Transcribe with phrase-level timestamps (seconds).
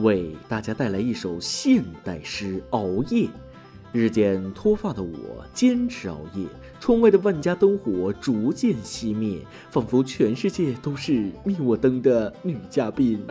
[0.00, 3.26] 为大家带来一首现代诗《熬夜》。
[3.90, 6.46] 日渐脱发的我坚持熬夜，
[6.78, 9.40] 窗外的万家灯火逐渐熄灭，
[9.70, 13.26] 仿佛全世界都是灭我灯的女嘉宾。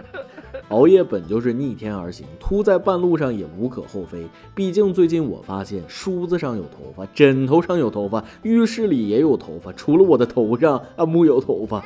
[0.69, 4.27] 熬夜本就是逆天而行，秃在半路上也无可厚非。
[4.53, 11.81] 毕竟最近我发现梳子上有头发，枕头上有头发，浴室里也有头发，除了我的头上啊木有头发。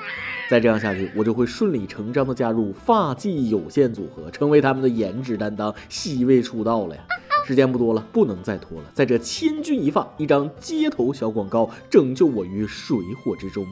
[0.50, 7.04] 再这样下去，我就会顺理成章的加入发髻有限组合，成为他们的颜值担当，C 位出道了呀！
[7.46, 8.86] 时间不多了，不能再拖了。
[8.96, 13.64] 在这千钧一发，一张街头小广告拯救我于水火之中。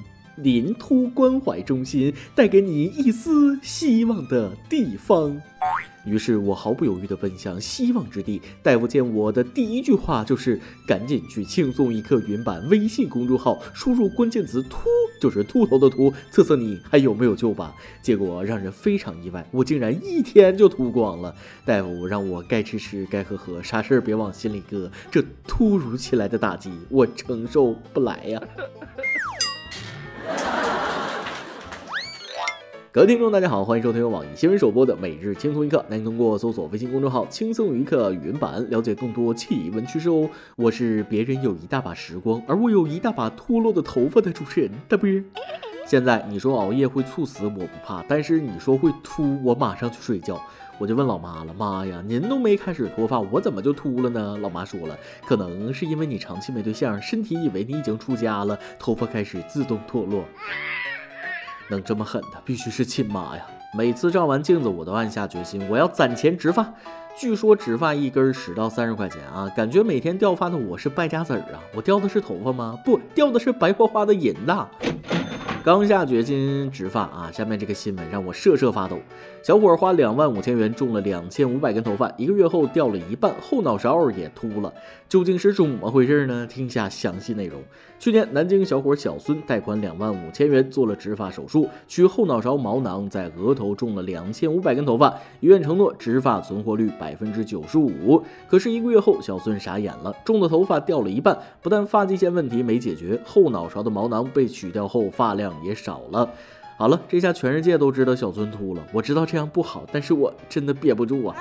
[0.41, 5.39] 临秃关怀中心，带给你一丝希望的地方。
[6.05, 8.41] 于是我毫不犹豫地奔向希望之地。
[8.63, 14.87] 大夫见我的第一句话就是：“赶紧去轻松一刻云版微信公众号，输入关键词‘秃’，
[15.21, 21.35] 就是秃头的秃，测测你还有没有救吧。”结果让人非常意外，我竟然一天就秃光了。
[21.65, 24.89] 大夫让我该吃吃，该喝喝，啥事儿别往心里搁。
[25.11, 28.41] 这突如其来的打击，我承受不来呀。
[32.91, 35.85] 各位听众，大家好，欢迎收听由网易新闻首播的每日轻松一刻。
[35.89, 40.27] 您通过搜索微信公众号“轻松一刻”语音版了解更多奇闻趣事哦。
[40.55, 45.07] 我是别人有一大把时光，而我有一大把脱落的头发的主持人大波。
[45.85, 50.41] 现在你说熬夜会猝死，我不怕；但是你说会秃，我马上去睡觉。
[50.79, 54.35] 我就问老妈了，妈呀，您都没开始脱发，我怎么就秃了呢？
[54.41, 60.23] 老妈说了，可能是因为你长期没对象，身体以为你已经出家了，头发开始自动脱落。
[61.69, 63.45] 能这么狠的，必须是亲妈呀！
[63.77, 66.73] 每次照完镜子，我都暗下决心，我要攒钱植发。
[67.17, 71.61] 据说植发一根十到三十块钱啊，感觉每天掉发的我是败家子儿啊！
[71.75, 72.77] 我掉的是头发吗？
[72.83, 74.67] 不，掉的是白花花的银呐！
[75.61, 78.97] 刚下决心植发啊，下面这个新闻让我瑟瑟发抖。
[79.43, 84.73] 小伙花两万五千元种了两千五百根头发，一个月后掉了一半，后脑勺也秃了，
[85.09, 86.47] 究竟是怎么回事呢？
[86.47, 87.61] 听下详细内容。
[87.99, 98.23] 去年，南京小伙小孙贷款两万五千元做了植发手术，取后脑勺毛囊，在额头种了两千五百根头发，医院承诺植发存活率百分之九十五。
[98.47, 106.29] 可是一个月后，小孙傻眼了，种的头发掉了一半，不但发际线问题没解决，后脑勺的毛囊被取掉后，发量也少了。
[106.77, 108.81] 好了，这下全世界都知道小孙秃了。
[108.93, 111.35] 我知道这样不好，但是我真的憋不住啊！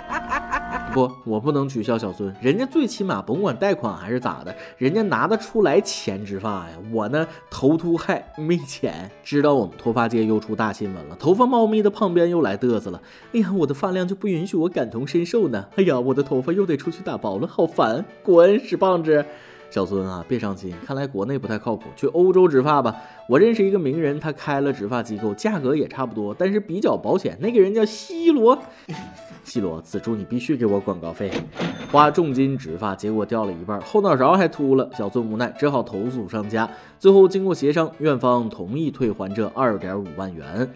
[0.93, 6.77] 不，我不能取笑小孙，人家最起码甭管贷款还是咋的，人家拿得出来钱植发呀。
[6.91, 9.11] 我呢，头秃还没钱。
[9.23, 13.01] 知道我们脱发界又出大新闻了，头发茂密的胖编又来嘚瑟了。
[13.33, 15.67] 哎呀，我的发量就不允许我感同身受呢。
[15.77, 18.05] 哎呀，我的头发又得出去打包了，好烦！
[18.23, 19.25] 滚，屎棒子！
[19.71, 22.97] 小孙啊，别伤心，看来国内不太靠谱，去欧洲植发吧。
[23.29, 27.37] 我认识一个名人，他开了植发机构，价格也差不多，但是比较保险。
[27.39, 28.59] 那个人叫西罗，
[29.45, 31.31] 西罗，此处你必须给我广告费。
[31.93, 34.89] 花重金植发，结果掉了一半，后脑勺还秃了。
[34.97, 36.69] 小孙无奈，只好投诉商家。
[36.99, 40.67] 最后经过协商，院方同意退还这二点五万元。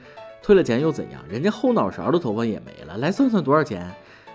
[0.42, 1.22] 退了钱又怎样？
[1.28, 2.98] 人家后脑勺的头发也没了。
[2.98, 3.90] 来算算多少钱？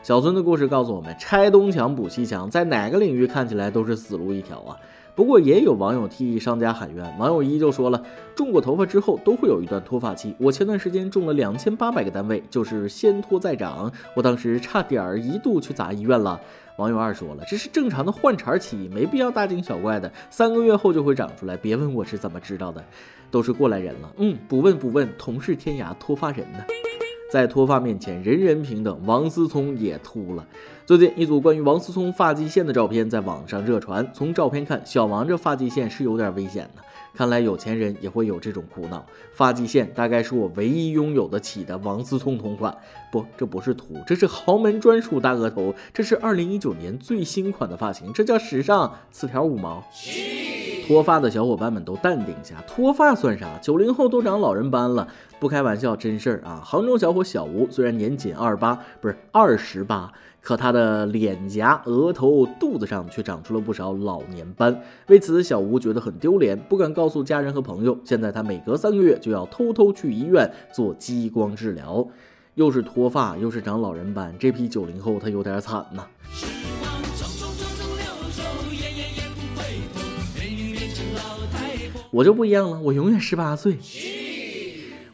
[0.08, 4.78] 小孙的故事告诉我们：拆东墙补西墙，在哪个领域看起来都是死路一条啊！
[5.14, 8.02] 不过也有网友替商家喊冤，网友一就说了，
[8.34, 10.34] 种过头发之后都会有一段脱发期。
[10.40, 16.40] 我前段时间种了两千八百个单位，就是先脱再长，我当时差点儿一度去砸医院了。
[16.78, 21.58] 网友二说了，这是正常的换茬期，没必要大惊小怪的，三个月后就会长出来。
[21.58, 22.82] 别问我是怎么知道的，
[23.30, 24.10] 都是过来人了。
[24.16, 26.60] 嗯，不问不问，同是天涯脱发人呢。
[27.30, 29.00] 在脱发面前，人人平等。
[29.06, 30.46] 王思聪也秃了。
[30.86, 34.10] 最近，一组关于王思聪发际线的照片在网上热传。
[34.14, 36.82] 从照片看，小王这发际线是有点危险的。
[37.14, 39.06] 看来有钱人也会有这种苦恼。
[39.34, 42.76] 发际线大概是我唯一拥有得起的王思聪同款。
[43.12, 45.76] 不，这不是秃，这是豪门专属大额头。
[45.94, 48.96] 这是二零一九年最新款的发型，这叫时尚。
[49.12, 49.84] 四条五毛。
[50.88, 53.60] 脱发的小伙伴们都淡定一下，脱发算啥？
[53.62, 55.06] 九零后都长老人斑了，
[55.38, 56.62] 不开玩笑，真事儿啊！
[56.64, 60.10] 杭州小伙小吴虽然年仅二八，不是二十八，
[60.40, 64.82] 可他的脸颊、额头、肚子上却长出了不少老年斑。
[65.08, 67.98] 为此，小吴觉得很丢脸，不敢告诉家人和朋友。
[68.06, 72.08] 现在他每隔三个月就要偷偷去医院做激光治疗。
[72.56, 76.08] 又是脱发，又是长老人斑，这批九零后他有点惨呐。
[82.12, 83.78] 我就不一样了，我永远十八岁。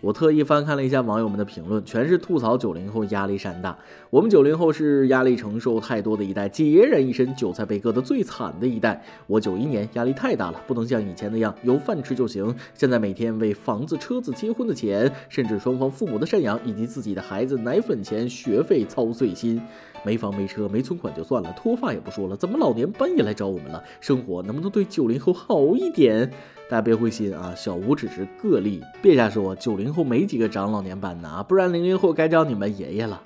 [0.04, 3.78] 我特意翻看了一下网友们的评论，全是吐槽九零后压力山大。
[4.10, 9.02] 我们九零后是压力承受太多的一代，孑然一身，韭菜被割得最惨的一代。
[9.28, 12.54] 我九一年压力太大了，不能像以前那样有饭吃就行。
[12.74, 19.62] 现在每天为房子、车子、结婚的钱，甚至双方父母的赡养，以及自己的孩子奶粉钱、学费操碎心。
[20.06, 23.82] 没房没车没存款就算了，脱发也不说了，怎么老年斑也来找我们了？
[24.02, 26.30] 生活能不能对九零后好一点？
[26.70, 33.22] 大家别灰心啊，小吴只是个例，别瞎说，九零后没几个长老年斑的啊，不然零零后该叫你们爷爷了。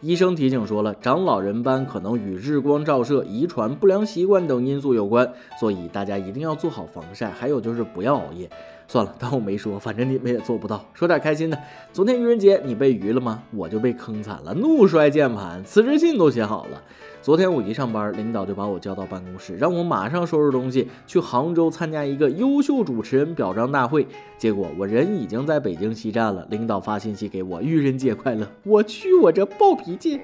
[0.00, 5.30] 医生提醒说了，长老人斑可能与日光照射、遗传、不良习惯等因素有关，
[5.60, 8.48] 所以大家一定要做好防晒，还有就是不要熬夜。
[8.90, 10.84] 算了，当我没说，反正你们也做不到。
[10.92, 11.56] 说点开心的，
[11.92, 13.40] 昨天愚人节你被愚了吗？
[13.52, 16.82] 我就被坑惨了，怒摔键盘，辞职信都写好了。
[17.22, 24.04] 昨天我一上班，领导就把我叫到办公室，让我马上收拾东西去杭州参加一个优秀主持人表彰大会。
[24.36, 28.44] 结果我人已经在北京西站了，领导发信息给我，愚人节快乐。
[28.64, 30.20] 我去，我这暴脾气，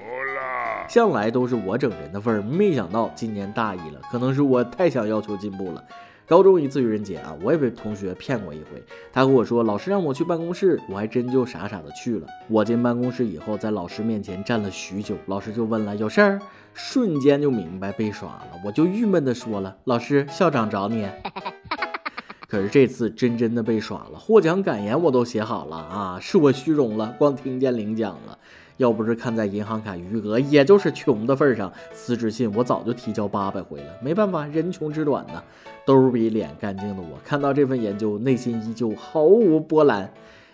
[0.89, 5.81] 向来都是我整人的份儿，没想到今年大意了，可能是我太想要求进步了。
[6.27, 8.83] 高中一次愚人节啊，我也被同学骗过一回。
[9.13, 12.27] 他和我说，老师让我去办公室，我还真就傻傻的去了。
[12.49, 16.41] 我进办公室以后，在老师面前站了许久，老师就问了有事儿，
[16.73, 21.07] 瞬间就明白被耍了，我就郁闷的说了，老师校长找你。
[22.49, 28.37] 可是这次真真的被耍了，获奖感言我都写好了啊，是我虚荣了，光听见领奖了。
[28.77, 33.87] 要不是看在银行卡余额，也就是穷的份上，辞职信我早就提交八百回了。
[34.01, 35.43] 没办法，人穷志短呐，
[35.85, 40.09] 兜比脸干净的我，看到这份研究，内心依旧毫无波澜。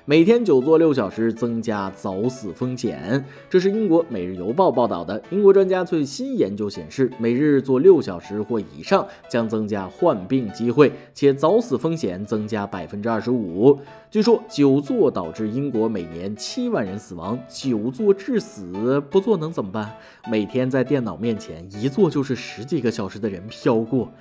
[0.06, 3.24] 每天久坐六小时，增加早死风险。
[3.50, 5.24] 这是英国《每日邮报》报道的。
[5.30, 13.80] 英国专家最新研究显示，每日坐六小时或以上将增加患病机会，且早死风险增加百分之二十五。
[14.12, 17.40] 据说久坐导致英国每年七万人死亡。
[17.48, 19.90] 久坐致死，不坐能怎么办？
[20.30, 24.12] 每天在电脑面前一坐就是十几个小时的人飘过。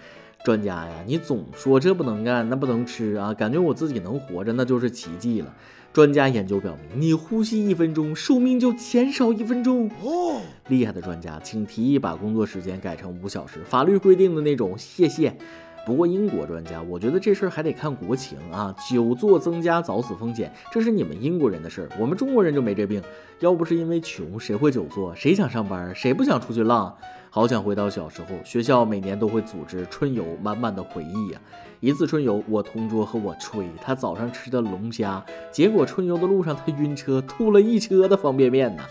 [0.44, 5.54] 专家呀，你总说这不能干，那不能吃啊，感觉我自己能活着那就是奇迹了。
[5.92, 9.90] 专家研究表明，你呼吸一分钟，寿命就减少一分钟。
[10.02, 14.74] 哦，厉害的专家，请提议把工作时间改成五小时，法律规定的那种。
[14.78, 15.36] 谢谢。
[15.84, 18.74] 不过英国专家，我觉得这事儿还得看国情啊。
[18.88, 23.02] 久坐增加早死风险，这是你们英国人的事儿，我们中国人就没这病。
[23.40, 25.12] 要不是因为穷，谁会久坐？
[25.16, 25.92] 谁想上班？
[25.94, 26.96] 谁不想出去浪？
[27.30, 31.40] 好想回到小时候，学校每年都会组织春游，满满的回忆呀。
[31.80, 38.84] 一次春游，我同桌和我吹，他早上吃的龙虾，结果春游的路上他晕车，吐了一车的方便面呢。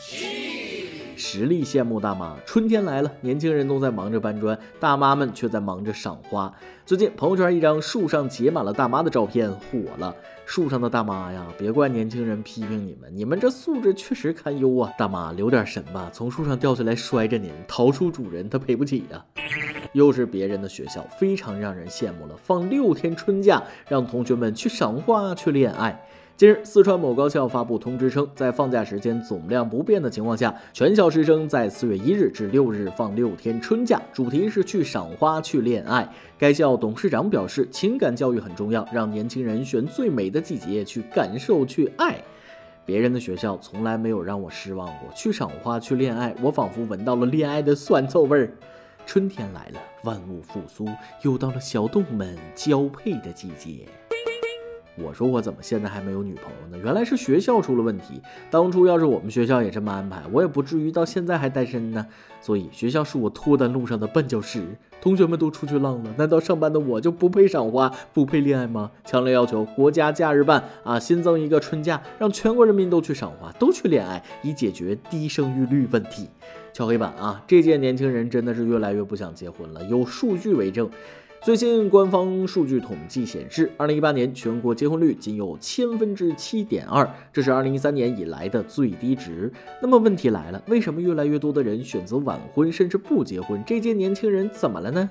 [1.23, 6.51] 实力羡慕大妈，春天来了，年轻人都在忙着搬砖，大妈们却在忙着赏花。
[6.83, 10.15] 最近朋友圈一张树上结满了大妈的照片火了，
[10.47, 14.91] 树上的大妈呀，别怪年轻人批评你们，你们这素质确实堪忧啊！
[14.97, 19.23] 大妈留点神吧，从树上掉下来摔着您，逃出主人他赔不起呀。
[19.93, 26.03] 又是别人的学校，非常让人羡慕了，放六天春假，让同学们去赏花去恋爱。
[26.41, 36.11] 近日，四川某高校发布通知称，在放假时间总量不变的情况下，全校师生在四月一日至六日放六天春假，主题是去赏花、去恋爱。
[36.39, 42.19] 该校董事长表示，情感教育很重要，让年轻人选最美的季节去感受、去爱。
[42.87, 48.51] 别人的学校从来没有让我失望过，去赏花、去恋爱，我仿佛闻到了恋爱的酸臭味儿。
[49.05, 50.87] 春天来了，万物复苏，
[51.21, 53.85] 又到了小动物们交配的季节。
[54.97, 56.83] 我说我怎么现在还没有女朋友呢？
[56.83, 58.21] 原来是学校出了问题。
[58.49, 62.05] 当初要是我们学校也这么安排，我也不至于到现在还单身呢。
[62.41, 64.61] 所以学校是我脱单路上的绊脚石。
[64.99, 68.91] 同学们都出去浪了，难道上班的我就不配赏花、不配恋爱吗？
[69.03, 76.27] 强烈要求国家假日办啊，新增一个春假，让全国人民都去赏花、都去恋爱，以解决低生育率问题。
[76.73, 77.43] 敲黑板啊！
[77.47, 80.89] 这届年轻人真的是越来越不想结婚了，有数据为证。
[81.43, 89.51] 最新官方数据统计显示，二零一八年全国结婚率仅有千分之七点二，这是二零一三年以来的最低值。
[89.81, 93.59] 那么问题来了，为什么越来越多的人选择晚婚，甚至不结婚？
[93.65, 95.09] 这届年轻人怎么了呢？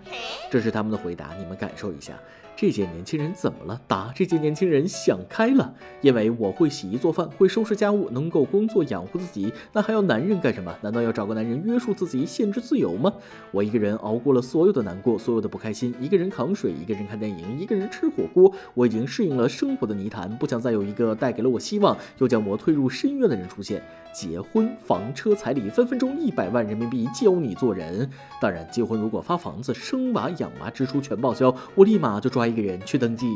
[0.49, 2.13] 这是他们的回答，你们感受一下。
[2.61, 3.81] 这届年轻人怎么了？
[3.87, 10.77] 答：这届年轻人想开了，因为我会洗衣做饭，会收拾家务，能够工作养活自己，那还要男人干什么？
[10.83, 13.11] 难道要找个男人约束自己，限制自由吗？
[13.51, 23.83] 我一个人熬过了所有的难过，所有的不开心，一个人扛水，一个人看电影，一个人吃火锅，我已经适应了生活的泥潭，不想再有一个带给了我希望，又将我推入深渊的人出现。
[24.13, 28.11] 结婚房车彩礼分分钟一百万人民币教你做人。
[28.41, 33.27] 当然，结婚如果发房子、生娃养娃支出全报销，我立马就抓一个人去登记。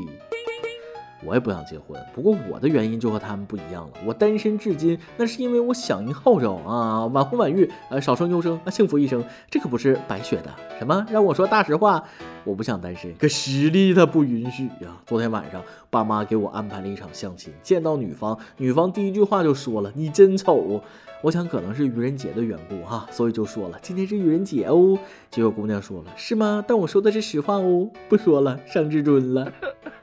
[1.26, 3.92] 我也不想结婚，不过我的原因就和他们不一样了。
[4.04, 10.54] 我单身至今，那是因为我响应号召啊，晚婚晚育，呃，少生优生，幸福一生，这可不是白学的。
[10.78, 11.06] 什么？
[11.11, 12.04] 让我说大实话？
[12.44, 15.00] 我不想单身，可实力它不允许呀。
[15.06, 20.83] 昨天晚上，爸妈给我安排了一场相亲，见到女方，女方第一句话就说了：“你真丑。”
[21.25, 24.99] 我想可能是愚人节的缘故哈，所以就说了：“今天是愚人节哦。”
[25.33, 26.62] 结果姑娘说了：“是吗？
[26.69, 29.50] 但我说的是实话哦，不说了，上至尊了。”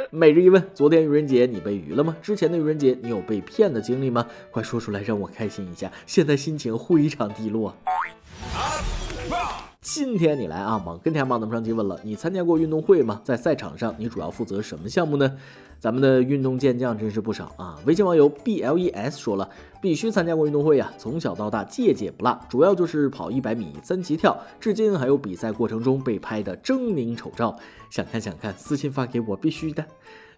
[0.09, 2.17] 每日一问：昨天愚人节你被愚了吗？
[2.23, 4.25] 之前的愚人节你有被骗的经历吗？
[4.49, 5.91] 快说出来让我开心一下。
[6.07, 7.75] 现在心情非常低落。
[9.79, 13.21] 今天你来啊，网跟天网的上提问了，你参加过运动会吗？
[13.23, 15.37] 在赛场上你主要负责什么项目呢？
[15.81, 17.75] 咱们的运动健将真是不少啊。
[17.87, 19.49] 微信网友 B L E S 说了，
[19.81, 27.57] 必须参加过运动会呀，从小到大届届不落，主要就是跑一百米三级跳，至今还有比赛过程中被拍的狰狞丑照，
[27.89, 29.83] 想看想看，私信发给我，必须的。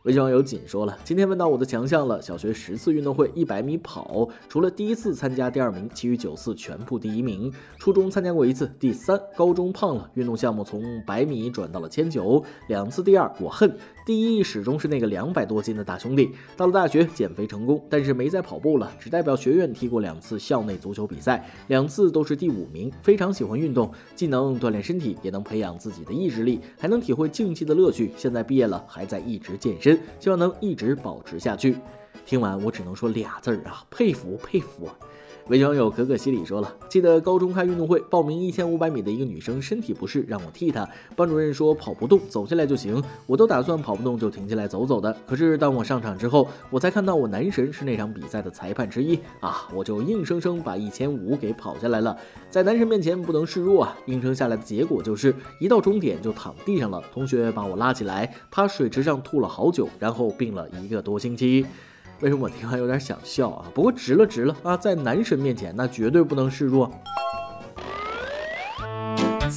[0.03, 2.21] 微信网友锦说了，今天问到我的强项了。
[2.21, 7.50] 小学十次运动会，一百米跑，除了第一次参加第二名，其余九次全部第一名。
[7.77, 9.17] 初中参加过一次，第三。
[9.38, 13.77] 高中胖了，运动项目从百米转到了千九，两次第二，我恨。
[14.05, 16.31] 第一始终是那个两百多斤的大兄弟。
[16.55, 22.91] 到了大学减肥成功，但是没再跑步了，只代表学院踢过两次校内足球比赛，两次都是第五名。
[23.01, 28.11] 非常喜欢运动，既能锻炼身体，也能培养自己的意志力，还能体会竞技的乐趣。
[28.15, 31.75] 现在毕业了，还在一直健身，希望能一直保持下去。
[32.25, 34.87] 听完我只能说俩字儿啊，佩服佩服。
[35.50, 40.88] 微网友可可西里说了，记得高中开运动会，报名一千五百米的一个女生身体不适，让我替她。
[41.17, 43.03] 班主任说跑不动，走下来就行。
[43.27, 45.13] 我都打算跑不动就停下来走走的。
[45.27, 49.67] 可是当我上场之后，我才看到我男神是那场比赛的裁判之一啊！
[49.75, 52.17] 我就硬生生把一千五给跑下来了。
[52.50, 53.97] 在男神面前不能示弱啊！
[54.05, 57.03] 硬撑下来的结果就是一到终点就躺地上了。
[57.12, 61.65] 同学把我拉起来，趴水池上吐了好久，然后病了一个多星期。
[62.23, 63.65] 为什么我听完有点想笑啊？
[63.73, 66.89] 不过值了值了啊，在男神面前那绝对不能示弱。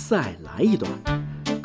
[0.09, 0.91] 再来一段。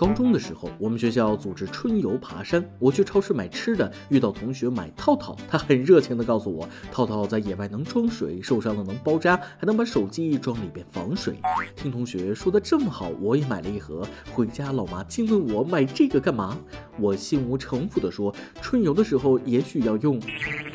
[0.02, 11.36] 高中的时候，我们学校组织春游爬山，我去超市买吃的，遇到同学买套套，他很热情的告诉我，套套在野外能装水，受伤了能包扎，还能把手机装里边防水。
[11.76, 14.02] 听同学说的这么好，我也买了一盒。
[14.32, 16.58] 回家老妈惊问我买这个干嘛？
[16.98, 20.20] 我心无城府的说，春游的时候也许要用。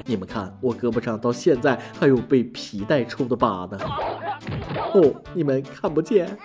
[0.05, 3.77] 你们看，我胳膊上到现在还有被皮带抽的疤呢。
[4.95, 6.39] 哦，你们看不见。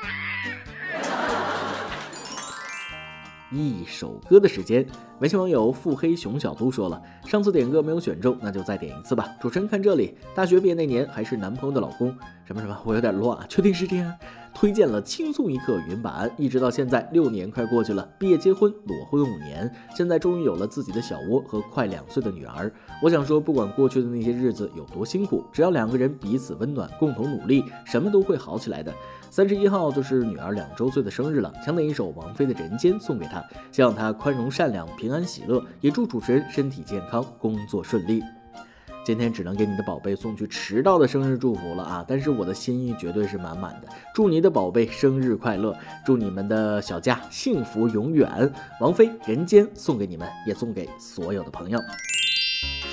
[3.51, 4.85] 一首歌的时间，
[5.19, 9.27] 微信网友腹黑熊小都说了，上次点歌没有选中，那就再点一次吧。
[9.41, 12.15] 主持人看这里，大学毕业那年还是男朋友的老公，
[12.45, 14.13] 什么什么，我有点乱啊，确定是这样？
[14.53, 22.71] 推荐了轻松一刻原版，一直到现在六年快过去了，毕业结婚裸婚五年，现在终于有了自己的小窝和快两岁的女儿。
[23.03, 28.93] 我想说，不管过去的那些日子有多辛苦，只要两个人彼此温暖，共同努力，什么都会好起来的。
[29.31, 38.21] 三十一号就是女儿两周岁的生日了，想点一首王菲的《人间》送给她，希望她宽容善良、平安喜乐，也祝主持人身体健康、工作顺利。
[39.05, 42.05] 今天只能给你的宝贝送去迟到的生日祝福了啊！
[42.05, 45.73] 但是我的心意绝对是满满的，祝你的宝贝生日快乐，
[46.05, 48.51] 祝你们的小家幸福永远。
[48.81, 51.79] 王菲《人间》送给你们，也送给所有的朋友。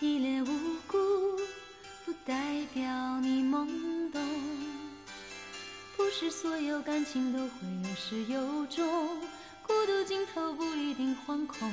[0.00, 0.96] 一脸无辜，
[2.04, 3.66] 不代表你懵
[4.12, 4.22] 懂。
[5.96, 7.48] 不是所有感情都会
[7.82, 9.20] 有始有终，
[9.60, 11.68] 孤独尽头不一定惶恐。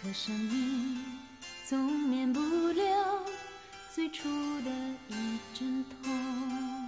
[0.00, 1.04] 可生命
[1.66, 3.26] 总免不了
[3.92, 4.28] 最初
[4.62, 4.70] 的
[5.08, 6.79] 一阵痛。